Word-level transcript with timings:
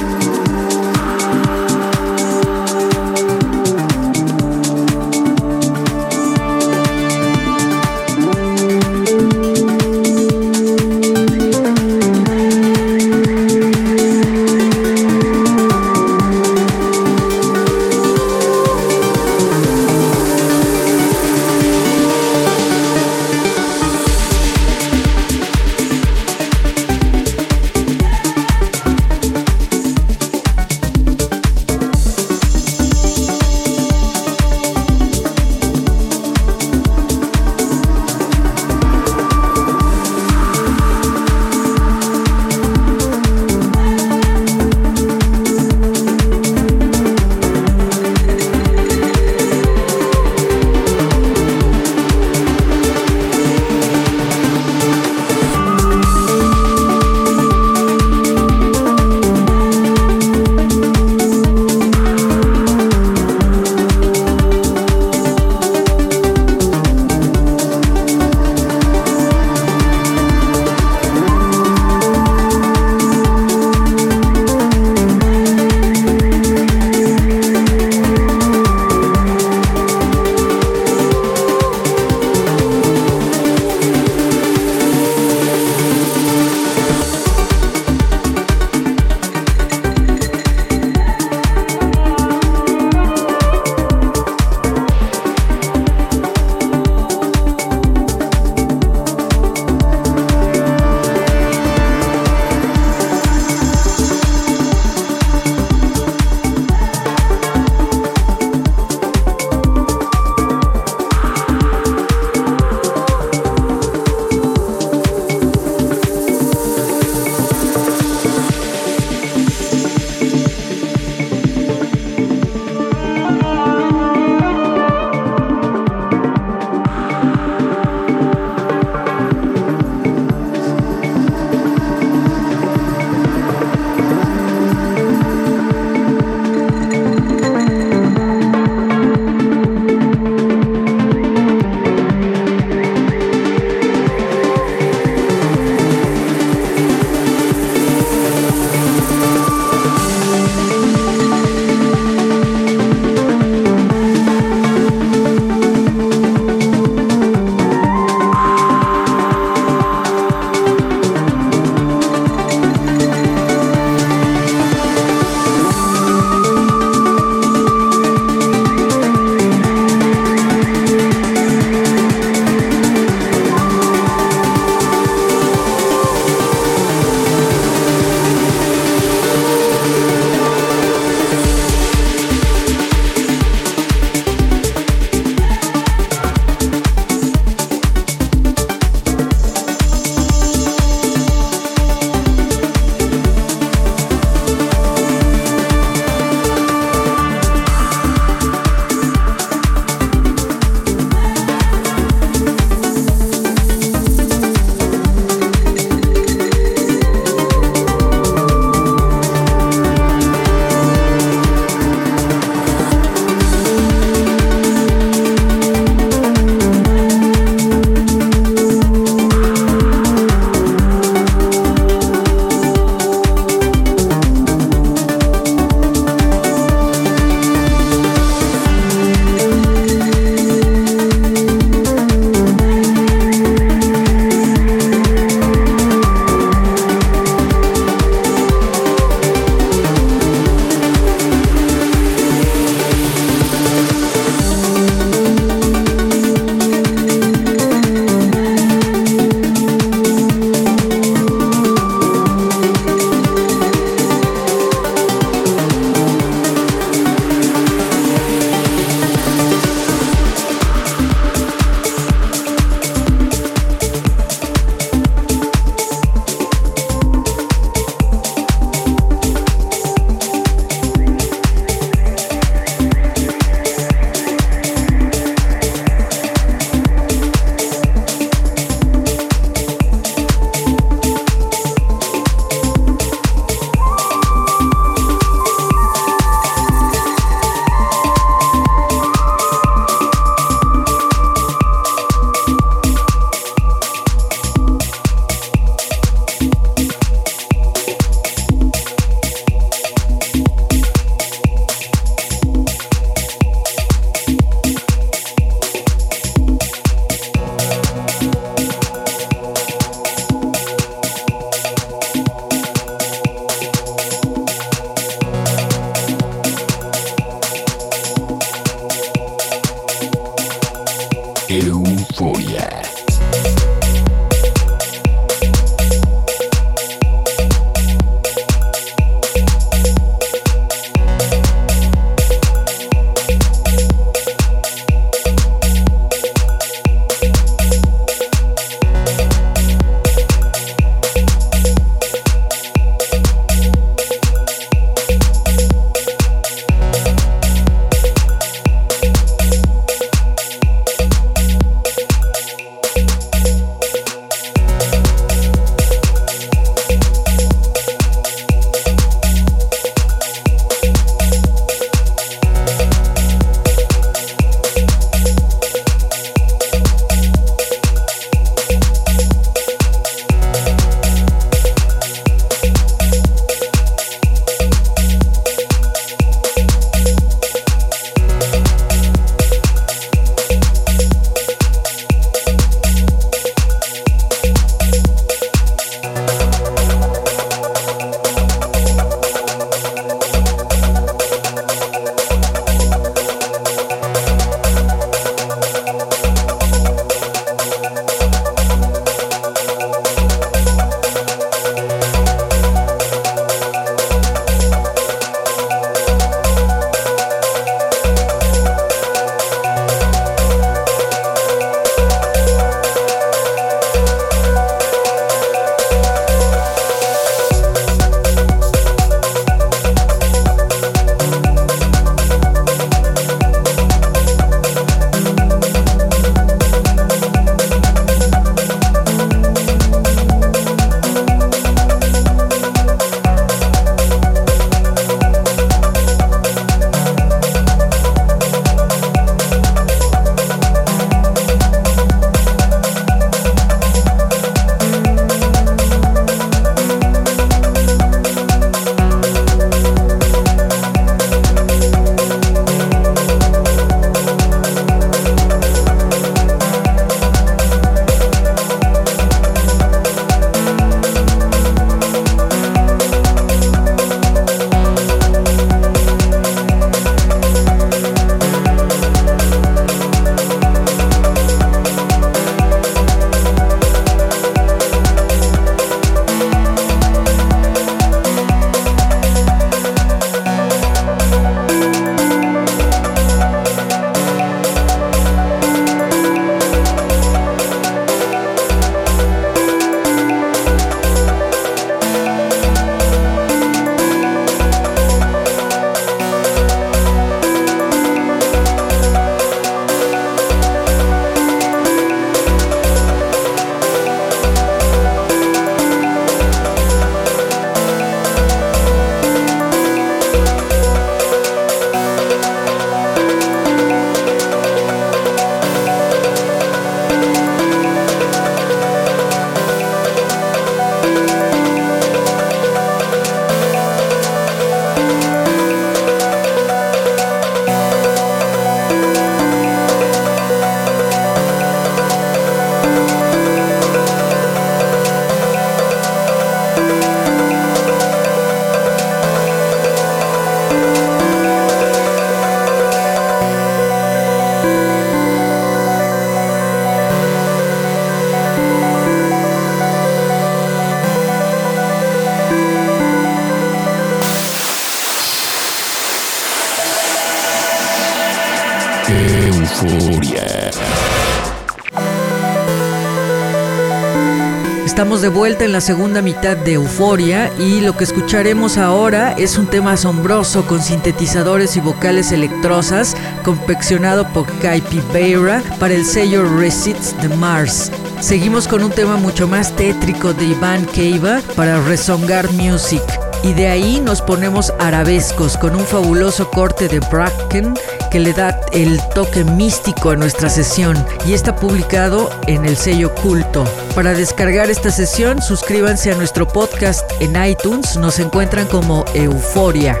Estamos 565.04 565.20
de 565.20 565.28
vuelta 565.28 565.66
en 565.66 565.72
la 565.72 565.82
segunda 565.82 566.22
mitad 566.22 566.56
de 566.56 566.72
Euforia 566.72 567.52
y 567.58 567.82
lo 567.82 567.94
que 567.94 568.04
escucharemos 568.04 568.78
ahora 568.78 569.32
es 569.32 569.58
un 569.58 569.66
tema 569.66 569.92
asombroso 569.92 570.66
con 570.66 570.80
sintetizadores 570.80 571.76
y 571.76 571.80
vocales 571.80 572.32
electrosas 572.32 573.14
confeccionado 573.44 574.26
por 574.32 574.46
Kaipi 574.60 575.02
Beira 575.12 575.62
para 575.78 575.92
el 575.92 576.06
sello 576.06 576.48
Receipts 576.58 577.14
de 577.20 577.28
Mars. 577.36 577.92
Seguimos 578.20 578.66
con 578.66 578.82
un 578.82 578.90
tema 578.90 579.18
mucho 579.18 579.46
más 579.46 579.76
tétrico 579.76 580.32
de 580.32 580.46
Iván 580.46 580.86
Keiva 580.86 581.42
para 581.54 581.82
Resongar 581.82 582.50
Music. 582.52 583.02
Y 583.42 583.52
de 583.52 583.68
ahí 583.68 584.00
nos 584.00 584.22
ponemos 584.22 584.72
arabescos 584.78 585.58
con 585.58 585.76
un 585.76 585.84
fabuloso 585.84 586.50
corte 586.50 586.88
de 586.88 587.00
Bracken 587.00 587.74
que 588.14 588.20
le 588.20 588.32
da 588.32 588.60
el 588.70 589.00
toque 589.12 589.42
místico 589.42 590.10
a 590.10 590.14
nuestra 590.14 590.48
sesión 590.48 590.96
y 591.26 591.32
está 591.32 591.56
publicado 591.56 592.30
en 592.46 592.64
el 592.64 592.76
sello 592.76 593.12
Culto. 593.12 593.64
Para 593.96 594.14
descargar 594.14 594.70
esta 594.70 594.92
sesión, 594.92 595.42
suscríbanse 595.42 596.12
a 596.12 596.14
nuestro 596.14 596.46
podcast 596.46 597.10
en 597.20 597.34
iTunes, 597.44 597.96
nos 597.96 598.20
encuentran 598.20 598.68
como 598.68 599.04
Euforia. 599.14 600.00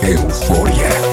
Euforia. 0.00 1.11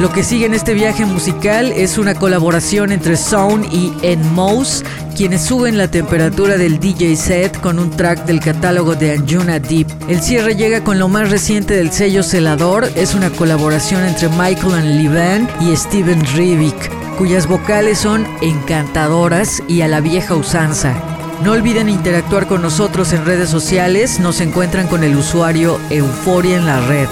Lo 0.00 0.10
que 0.10 0.24
sigue 0.24 0.46
en 0.46 0.54
este 0.54 0.72
viaje 0.72 1.04
musical 1.04 1.72
es 1.72 1.98
una 1.98 2.14
colaboración 2.14 2.90
entre 2.90 3.18
Sound 3.18 3.66
y 3.70 3.92
Enmous, 4.00 4.82
quienes 5.14 5.42
suben 5.42 5.76
la 5.76 5.90
temperatura 5.90 6.56
del 6.56 6.80
DJ 6.80 7.16
set 7.16 7.60
con 7.60 7.78
un 7.78 7.90
track 7.90 8.24
del 8.24 8.40
catálogo 8.40 8.94
de 8.94 9.12
Anjuna 9.12 9.58
Deep. 9.58 9.88
El 10.08 10.22
cierre 10.22 10.56
llega 10.56 10.82
con 10.82 10.98
lo 10.98 11.08
más 11.08 11.28
reciente 11.28 11.74
del 11.74 11.92
sello 11.92 12.22
Celador, 12.22 12.88
es 12.96 13.14
una 13.14 13.28
colaboración 13.28 14.02
entre 14.04 14.30
Michael 14.30 14.72
and 14.72 15.02
Levan 15.02 15.50
y 15.60 15.76
Steven 15.76 16.24
Rivik, 16.34 16.90
cuyas 17.18 17.46
vocales 17.46 17.98
son 17.98 18.26
encantadoras 18.40 19.62
y 19.68 19.82
a 19.82 19.88
la 19.88 20.00
vieja 20.00 20.34
usanza. 20.34 20.94
No 21.44 21.52
olviden 21.52 21.90
interactuar 21.90 22.46
con 22.46 22.62
nosotros 22.62 23.12
en 23.12 23.26
redes 23.26 23.50
sociales, 23.50 24.18
nos 24.18 24.40
encuentran 24.40 24.86
con 24.86 25.04
el 25.04 25.14
usuario 25.14 25.78
Euforia 25.90 26.56
en 26.56 26.64
la 26.64 26.80
red. 26.86 27.08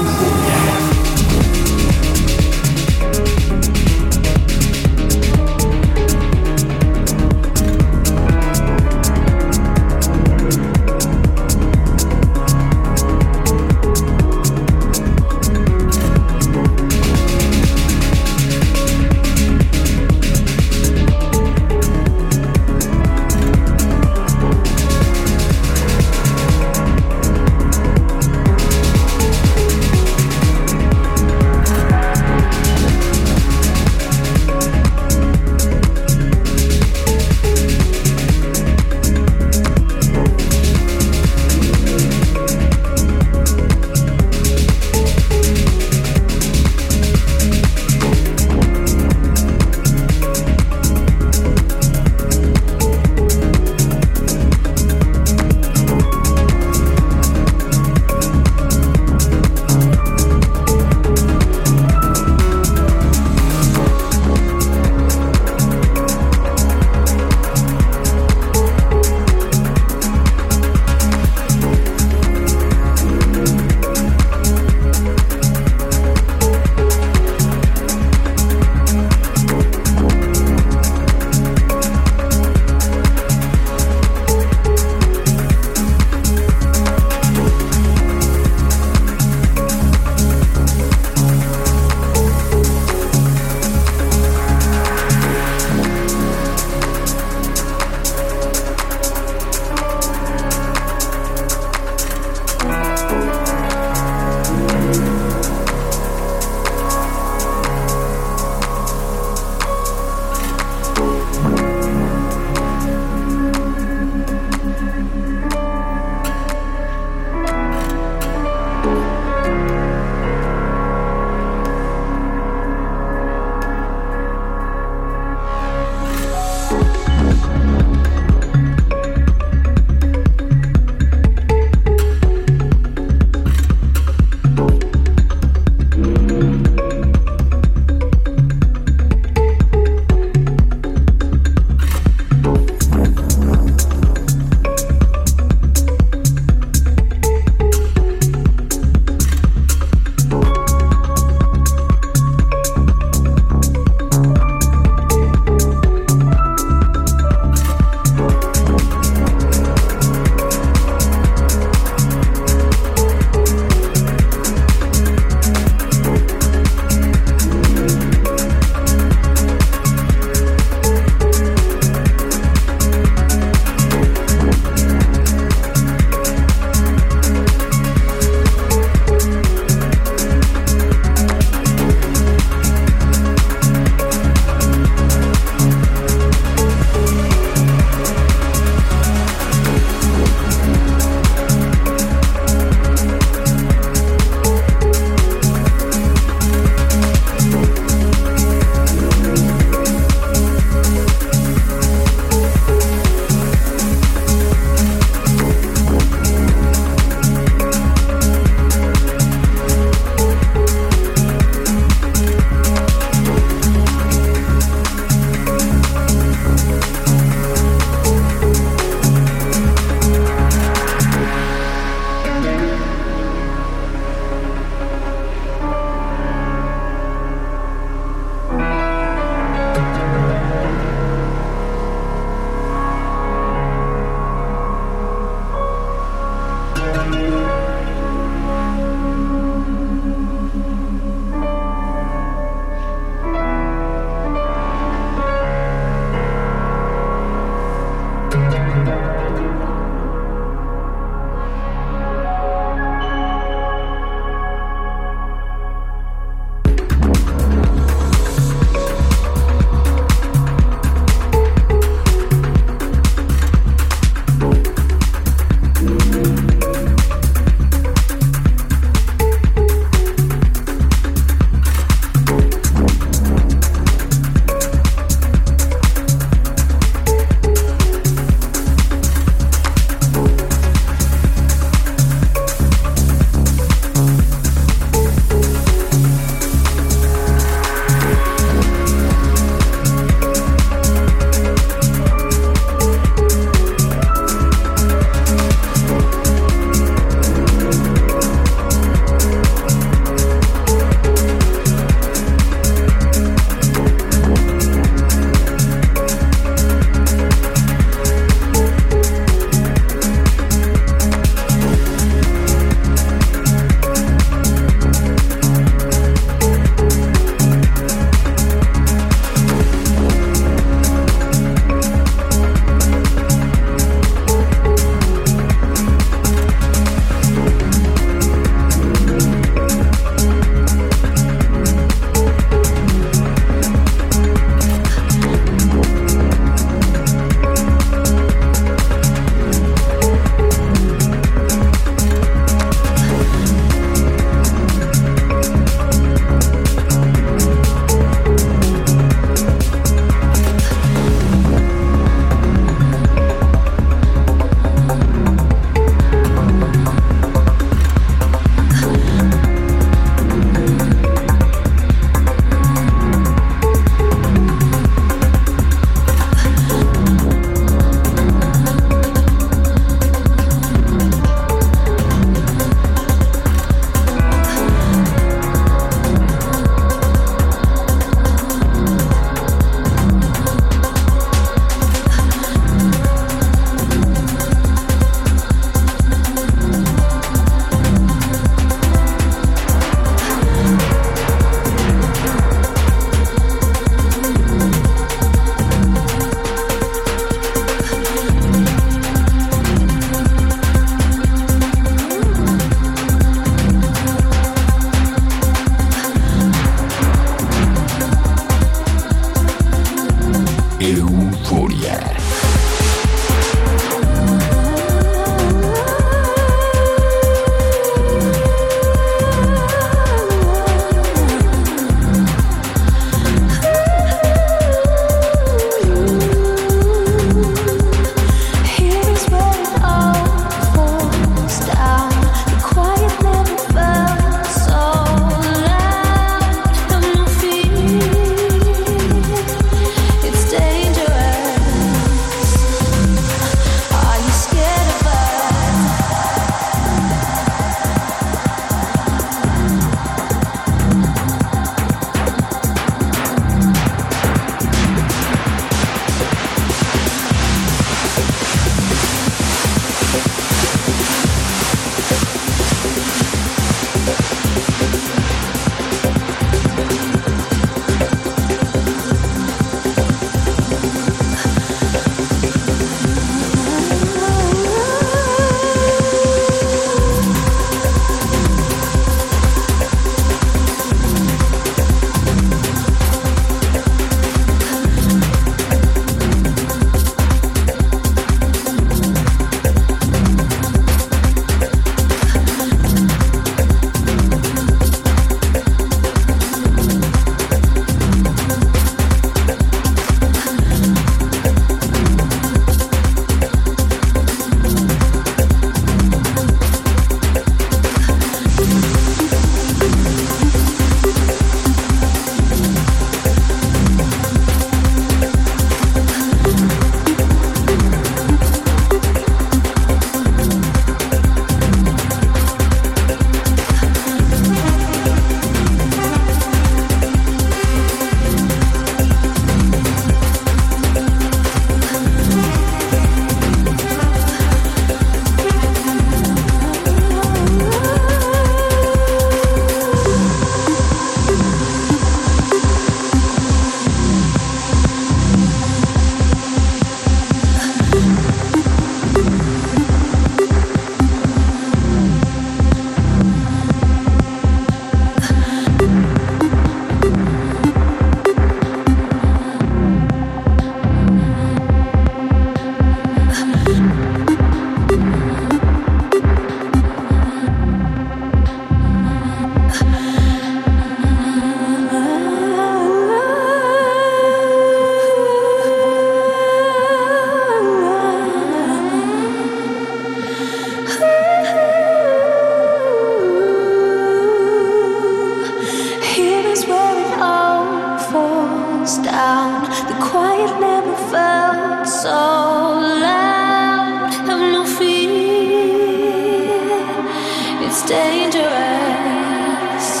dangerous? 598.30 600.00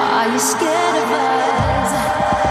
Are 0.00 0.28
you 0.32 0.38
scared 0.38 1.02
of 1.02 1.10
us? 1.10 2.43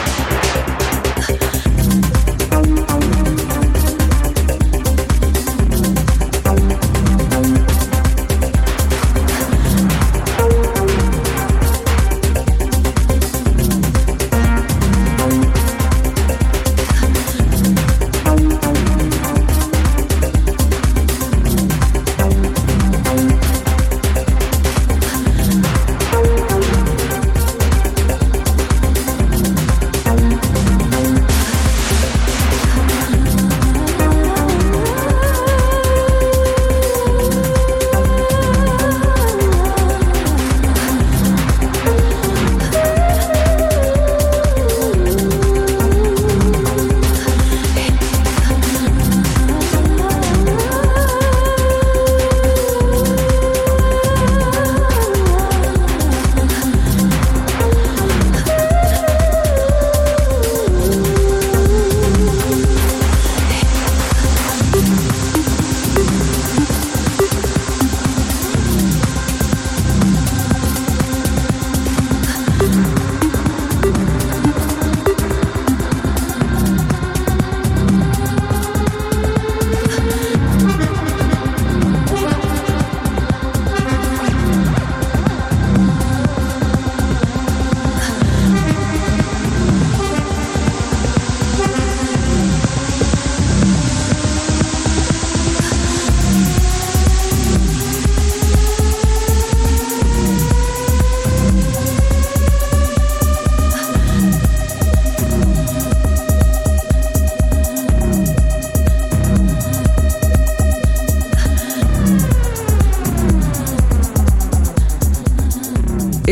you. 0.08 0.13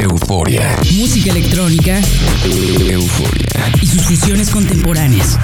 Euforia. 0.00 0.78
Música 0.92 1.30
electrónica. 1.30 2.00
Euforia. 2.44 3.72
Y 3.80 3.86
sus 3.86 4.02
fusiones 4.02 4.50
contemporáneas. 4.50 5.38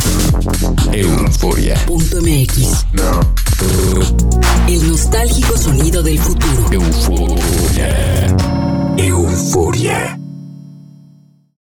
Euforia.mx. 0.92 2.86
No. 2.94 3.20
El 4.66 4.88
nostálgico 4.88 5.56
sonido 5.58 6.02
del 6.02 6.18
futuro. 6.18 6.72
Euforia. 6.72 8.26
Euforia. 8.96 10.18